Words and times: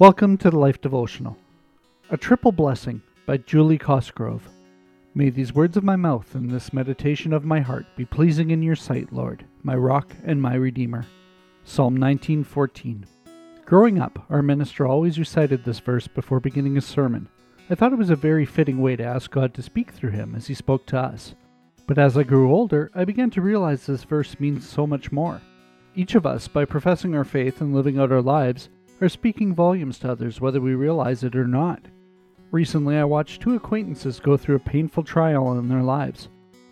Welcome 0.00 0.38
to 0.38 0.48
the 0.48 0.58
Life 0.58 0.80
Devotional, 0.80 1.36
a 2.08 2.16
triple 2.16 2.52
blessing 2.52 3.02
by 3.26 3.36
Julie 3.36 3.76
Cosgrove. 3.76 4.48
May 5.14 5.28
these 5.28 5.52
words 5.52 5.76
of 5.76 5.84
my 5.84 5.96
mouth 5.96 6.34
and 6.34 6.50
this 6.50 6.72
meditation 6.72 7.34
of 7.34 7.44
my 7.44 7.60
heart 7.60 7.84
be 7.96 8.06
pleasing 8.06 8.50
in 8.50 8.62
your 8.62 8.76
sight, 8.76 9.12
Lord, 9.12 9.44
my 9.62 9.74
rock 9.74 10.16
and 10.24 10.40
my 10.40 10.54
redeemer. 10.54 11.04
Psalm 11.64 11.98
19:14. 11.98 13.04
Growing 13.66 13.98
up, 13.98 14.24
our 14.30 14.40
minister 14.40 14.86
always 14.86 15.18
recited 15.18 15.64
this 15.64 15.80
verse 15.80 16.06
before 16.06 16.40
beginning 16.40 16.78
a 16.78 16.80
sermon. 16.80 17.28
I 17.68 17.74
thought 17.74 17.92
it 17.92 17.98
was 17.98 18.08
a 18.08 18.16
very 18.16 18.46
fitting 18.46 18.80
way 18.80 18.96
to 18.96 19.04
ask 19.04 19.30
God 19.30 19.52
to 19.52 19.62
speak 19.62 19.90
through 19.90 20.12
him 20.12 20.34
as 20.34 20.46
he 20.46 20.54
spoke 20.54 20.86
to 20.86 20.98
us. 20.98 21.34
But 21.86 21.98
as 21.98 22.16
I 22.16 22.22
grew 22.22 22.50
older, 22.50 22.90
I 22.94 23.04
began 23.04 23.28
to 23.32 23.42
realize 23.42 23.84
this 23.84 24.04
verse 24.04 24.40
means 24.40 24.66
so 24.66 24.86
much 24.86 25.12
more. 25.12 25.42
Each 25.94 26.14
of 26.14 26.24
us, 26.24 26.48
by 26.48 26.64
professing 26.64 27.14
our 27.14 27.24
faith 27.24 27.60
and 27.60 27.74
living 27.74 27.98
out 27.98 28.12
our 28.12 28.22
lives, 28.22 28.70
are 29.00 29.08
speaking 29.08 29.54
volumes 29.54 29.98
to 29.98 30.10
others 30.10 30.40
whether 30.40 30.60
we 30.60 30.74
realize 30.74 31.24
it 31.24 31.34
or 31.34 31.46
not. 31.46 31.80
Recently, 32.50 32.96
I 32.96 33.04
watched 33.04 33.40
two 33.40 33.54
acquaintances 33.54 34.20
go 34.20 34.36
through 34.36 34.56
a 34.56 34.60
painful 34.60 35.04
trial 35.04 35.58
in 35.58 35.68
their 35.68 35.82
lives. 35.82 36.28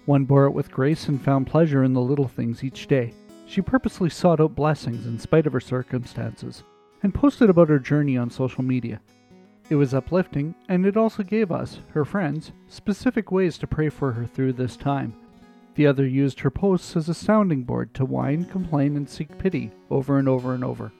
One 0.06 0.24
bore 0.24 0.44
it 0.46 0.52
with 0.52 0.70
grace 0.70 1.08
and 1.08 1.22
found 1.22 1.46
pleasure 1.46 1.84
in 1.84 1.92
the 1.92 2.00
little 2.00 2.28
things 2.28 2.64
each 2.64 2.86
day. 2.86 3.14
She 3.46 3.62
purposely 3.62 4.10
sought 4.10 4.40
out 4.40 4.54
blessings 4.54 5.06
in 5.06 5.18
spite 5.18 5.46
of 5.46 5.52
her 5.52 5.60
circumstances 5.60 6.64
and 7.02 7.14
posted 7.14 7.48
about 7.48 7.68
her 7.68 7.78
journey 7.78 8.16
on 8.16 8.28
social 8.28 8.62
media. 8.62 9.00
It 9.70 9.76
was 9.76 9.94
uplifting, 9.94 10.54
and 10.68 10.84
it 10.84 10.96
also 10.96 11.22
gave 11.22 11.52
us, 11.52 11.80
her 11.92 12.04
friends, 12.04 12.52
specific 12.68 13.30
ways 13.30 13.58
to 13.58 13.66
pray 13.66 13.88
for 13.88 14.12
her 14.12 14.26
through 14.26 14.54
this 14.54 14.76
time. 14.76 15.14
The 15.76 15.86
other 15.86 16.06
used 16.06 16.40
her 16.40 16.50
posts 16.50 16.96
as 16.96 17.08
a 17.08 17.14
sounding 17.14 17.62
board 17.62 17.94
to 17.94 18.04
whine, 18.04 18.46
complain, 18.46 18.96
and 18.96 19.08
seek 19.08 19.38
pity 19.38 19.70
over 19.90 20.18
and 20.18 20.28
over 20.28 20.54
and 20.54 20.64
over. 20.64 20.92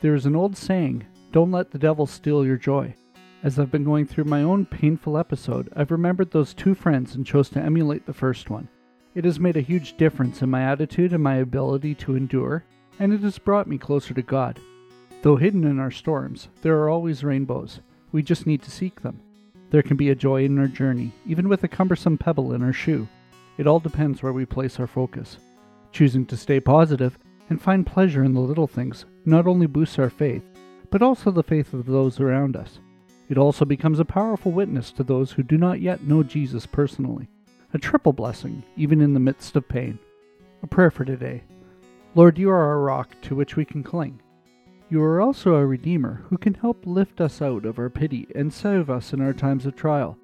There 0.00 0.14
is 0.14 0.24
an 0.24 0.34
old 0.34 0.56
saying, 0.56 1.04
don't 1.30 1.50
let 1.50 1.70
the 1.70 1.78
devil 1.78 2.06
steal 2.06 2.44
your 2.44 2.56
joy. 2.56 2.94
As 3.42 3.58
I've 3.58 3.70
been 3.70 3.84
going 3.84 4.06
through 4.06 4.24
my 4.24 4.42
own 4.42 4.64
painful 4.64 5.18
episode, 5.18 5.68
I've 5.76 5.90
remembered 5.90 6.30
those 6.30 6.54
two 6.54 6.74
friends 6.74 7.14
and 7.14 7.26
chose 7.26 7.50
to 7.50 7.60
emulate 7.60 8.06
the 8.06 8.14
first 8.14 8.48
one. 8.48 8.68
It 9.14 9.26
has 9.26 9.38
made 9.38 9.58
a 9.58 9.62
huge 9.62 9.98
difference 9.98 10.40
in 10.40 10.48
my 10.48 10.62
attitude 10.62 11.12
and 11.12 11.22
my 11.22 11.36
ability 11.36 11.94
to 11.96 12.16
endure, 12.16 12.64
and 12.98 13.12
it 13.12 13.20
has 13.20 13.38
brought 13.38 13.66
me 13.66 13.76
closer 13.76 14.14
to 14.14 14.22
God. 14.22 14.58
Though 15.20 15.36
hidden 15.36 15.64
in 15.64 15.78
our 15.78 15.90
storms, 15.90 16.48
there 16.62 16.78
are 16.78 16.88
always 16.88 17.22
rainbows. 17.22 17.80
We 18.10 18.22
just 18.22 18.46
need 18.46 18.62
to 18.62 18.70
seek 18.70 19.02
them. 19.02 19.20
There 19.68 19.82
can 19.82 19.98
be 19.98 20.08
a 20.08 20.14
joy 20.14 20.44
in 20.44 20.58
our 20.58 20.66
journey, 20.66 21.12
even 21.26 21.46
with 21.46 21.62
a 21.64 21.68
cumbersome 21.68 22.16
pebble 22.16 22.54
in 22.54 22.62
our 22.62 22.72
shoe. 22.72 23.06
It 23.58 23.66
all 23.66 23.80
depends 23.80 24.22
where 24.22 24.32
we 24.32 24.46
place 24.46 24.80
our 24.80 24.86
focus. 24.86 25.36
Choosing 25.92 26.24
to 26.26 26.38
stay 26.38 26.58
positive 26.58 27.18
and 27.50 27.60
find 27.60 27.84
pleasure 27.84 28.24
in 28.24 28.32
the 28.32 28.40
little 28.40 28.68
things 28.68 29.04
not 29.26 29.46
only 29.46 29.66
boosts 29.66 29.98
our 29.98 30.08
faith, 30.08 30.44
but 30.90 31.02
also 31.02 31.30
the 31.30 31.42
faith 31.42 31.74
of 31.74 31.84
those 31.84 32.20
around 32.20 32.56
us. 32.56 32.78
It 33.28 33.36
also 33.36 33.64
becomes 33.64 34.00
a 34.00 34.04
powerful 34.04 34.52
witness 34.52 34.90
to 34.92 35.04
those 35.04 35.32
who 35.32 35.42
do 35.42 35.58
not 35.58 35.80
yet 35.80 36.04
know 36.04 36.22
Jesus 36.22 36.64
personally. 36.66 37.28
A 37.74 37.78
triple 37.78 38.12
blessing, 38.12 38.64
even 38.76 39.00
in 39.00 39.14
the 39.14 39.20
midst 39.20 39.54
of 39.56 39.68
pain. 39.68 39.98
A 40.62 40.66
prayer 40.66 40.90
for 40.90 41.04
today. 41.04 41.42
Lord, 42.14 42.38
you 42.38 42.50
are 42.50 42.66
our 42.66 42.80
rock 42.80 43.14
to 43.22 43.36
which 43.36 43.54
we 43.54 43.64
can 43.64 43.82
cling. 43.82 44.20
You 44.88 45.00
are 45.02 45.20
also 45.20 45.54
a 45.54 45.66
Redeemer 45.66 46.24
who 46.28 46.38
can 46.38 46.54
help 46.54 46.84
lift 46.84 47.20
us 47.20 47.40
out 47.40 47.64
of 47.64 47.78
our 47.78 47.90
pity 47.90 48.26
and 48.34 48.52
save 48.52 48.90
us 48.90 49.12
in 49.12 49.20
our 49.20 49.32
times 49.32 49.66
of 49.66 49.76
trial. 49.76 50.18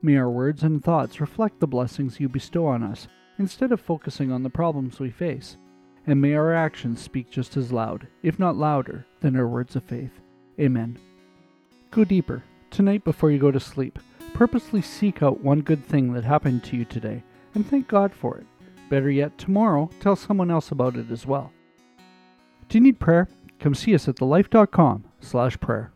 May 0.00 0.16
our 0.16 0.30
words 0.30 0.62
and 0.62 0.82
thoughts 0.82 1.20
reflect 1.20 1.58
the 1.58 1.66
blessings 1.66 2.20
you 2.20 2.28
bestow 2.28 2.66
on 2.66 2.84
us 2.84 3.08
instead 3.38 3.72
of 3.72 3.80
focusing 3.80 4.30
on 4.30 4.44
the 4.44 4.50
problems 4.50 5.00
we 5.00 5.10
face 5.10 5.56
and 6.06 6.20
may 6.20 6.34
our 6.34 6.52
actions 6.52 7.00
speak 7.00 7.30
just 7.30 7.56
as 7.56 7.72
loud, 7.72 8.06
if 8.22 8.38
not 8.38 8.56
louder, 8.56 9.06
than 9.20 9.36
our 9.36 9.46
words 9.46 9.76
of 9.76 9.84
faith. 9.84 10.20
Amen. 10.60 10.98
Go 11.90 12.04
deeper. 12.04 12.42
Tonight, 12.70 13.04
before 13.04 13.30
you 13.30 13.38
go 13.38 13.50
to 13.50 13.60
sleep, 13.60 13.98
purposely 14.34 14.82
seek 14.82 15.22
out 15.22 15.42
one 15.42 15.60
good 15.60 15.84
thing 15.84 16.12
that 16.12 16.24
happened 16.24 16.64
to 16.64 16.76
you 16.76 16.84
today 16.84 17.22
and 17.54 17.66
thank 17.66 17.88
God 17.88 18.12
for 18.12 18.38
it. 18.38 18.46
Better 18.88 19.10
yet, 19.10 19.38
tomorrow, 19.38 19.90
tell 20.00 20.16
someone 20.16 20.50
else 20.50 20.70
about 20.70 20.96
it 20.96 21.10
as 21.10 21.26
well. 21.26 21.52
Do 22.68 22.78
you 22.78 22.82
need 22.82 22.98
prayer? 23.00 23.28
Come 23.58 23.74
see 23.74 23.94
us 23.94 24.08
at 24.08 24.16
thelife.com 24.16 25.04
slash 25.20 25.58
prayer. 25.60 25.91